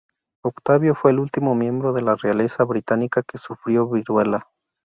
Octavio 0.43 0.95
fue 0.95 1.11
el 1.11 1.19
último 1.19 1.53
miembro 1.53 1.93
de 1.93 2.01
la 2.01 2.15
realeza 2.15 2.63
británica 2.63 3.21
que 3.21 3.37
sufrió 3.37 3.87
viruela. 3.87 4.47